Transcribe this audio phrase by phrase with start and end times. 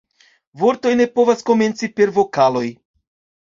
[0.61, 2.67] Vortoj ne povas komenci per vokaloj.